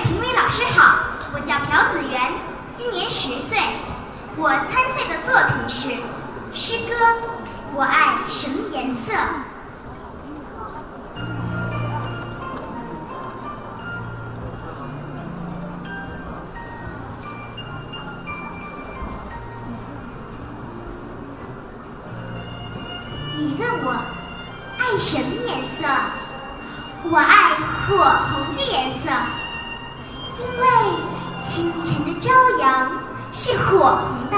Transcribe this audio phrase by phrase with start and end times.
[0.00, 0.98] 评委老师好，
[1.32, 2.32] 我叫朴子媛，
[2.72, 3.58] 今年十岁。
[4.36, 5.90] 我参赛的作品是
[6.52, 6.94] 诗歌
[7.74, 9.12] 《我爱什么颜色》。
[23.38, 23.92] 你问我
[24.78, 25.86] 爱什么颜色？
[27.08, 27.54] 我爱
[27.86, 27.96] 火
[28.32, 29.10] 红的颜色，
[30.38, 30.66] 因为
[31.42, 32.90] 清晨的朝阳
[33.32, 34.36] 是火红的，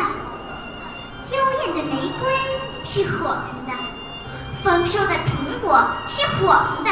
[1.22, 2.30] 娇艳的玫瑰
[2.84, 3.72] 是火红的，
[4.62, 6.90] 丰收的苹果是火红的，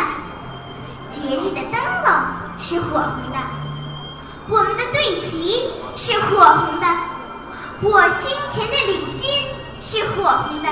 [1.11, 2.13] 节日的灯笼
[2.59, 3.39] 是火红的，
[4.49, 6.87] 我们的队旗是火红的，
[7.83, 9.23] 我胸前的领巾
[9.81, 10.69] 是火红的。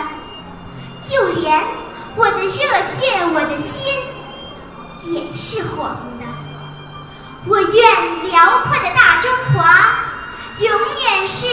[1.05, 1.63] 就连
[2.17, 3.95] 我的热血，我的心
[5.13, 6.14] 也是火红。
[7.47, 9.99] 我愿辽阔的大中华
[10.61, 11.47] 永远是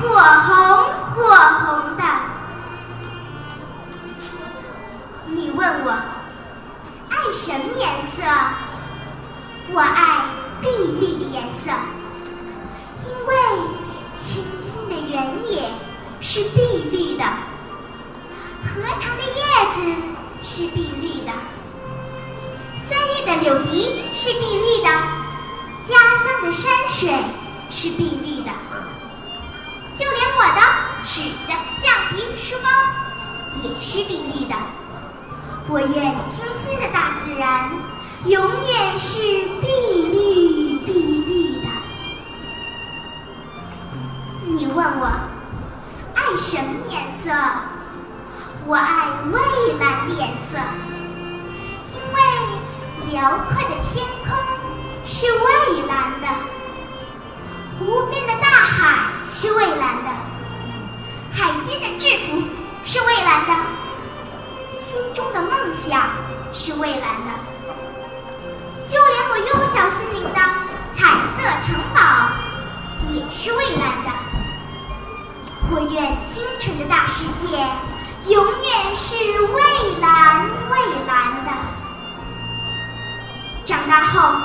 [0.00, 0.50] 火红
[1.14, 2.02] 火红的。
[5.26, 5.90] 你问我
[7.08, 8.22] 爱什么颜色？
[9.72, 10.24] 我爱
[10.60, 10.68] 碧
[10.98, 11.70] 绿的颜色，
[13.04, 13.34] 因为
[14.14, 15.70] 清新的原野
[16.20, 17.24] 是碧绿的。
[18.64, 19.40] 荷塘的叶
[19.74, 19.78] 子
[20.42, 21.32] 是碧绿的，
[22.76, 24.88] 三月的柳笛是碧绿的，
[26.42, 27.10] 的山水
[27.70, 28.50] 是碧绿的，
[29.94, 30.60] 就连我的
[31.02, 32.68] 尺子、橡皮、书包
[33.62, 34.54] 也是碧绿的。
[35.68, 37.70] 我愿清新的大自然
[38.26, 39.18] 永远是
[39.60, 39.66] 碧
[40.12, 41.68] 绿碧绿的。
[44.46, 45.10] 你问我
[46.14, 47.32] 爱什么颜色？
[48.68, 49.40] 我爱蔚
[49.78, 50.58] 蓝的颜色，
[51.94, 52.16] 因为
[53.12, 54.35] 辽阔的天空
[66.58, 67.30] 是蔚蓝的，
[68.88, 70.40] 就连我幼小心灵的
[70.94, 71.04] 彩
[71.36, 72.00] 色城堡
[73.12, 74.10] 也是蔚蓝的。
[75.70, 77.58] 我愿清晨的大世界。
[78.28, 81.52] 永远是蔚蓝蔚蓝的。
[83.62, 84.40] 长大后，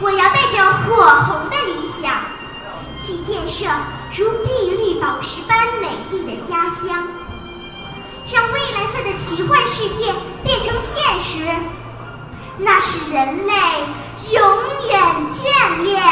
[0.00, 2.12] 我要带着火红的理想，
[3.00, 3.66] 去建设
[4.14, 7.08] 如碧绿宝石般美丽的家乡，
[8.30, 10.12] 让蔚蓝色的奇幻世界
[10.42, 11.46] 变成现实。
[12.58, 13.52] 那是人类
[14.30, 14.42] 永
[14.88, 15.00] 远
[15.30, 16.02] 眷恋、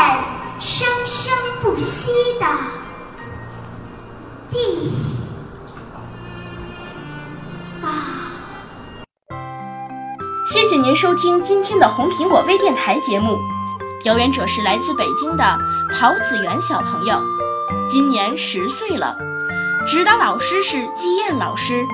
[0.58, 2.10] 生生不息
[2.40, 2.46] 的
[4.50, 4.90] 地。
[10.52, 13.38] 谢谢您收听今天的红苹果微电台节目，
[14.02, 15.58] 表演者是来自北京的
[15.94, 17.22] 陶子媛小朋友，
[17.88, 19.16] 今年十岁了，
[19.86, 21.86] 指导老师是季燕老师，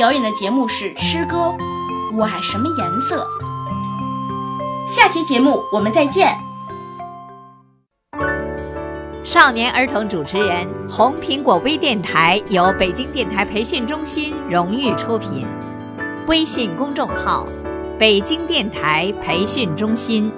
[0.00, 1.36] 表演的节目是诗歌
[2.16, 3.28] 《我爱什么颜色》。
[4.88, 6.34] 下期节目我们再见。
[9.22, 15.44] 少年儿童主持人，红苹果微电台由北京电台培训中心荣誉出品，
[16.26, 17.46] 微信公众号。
[17.98, 20.32] 北京电台培训中心。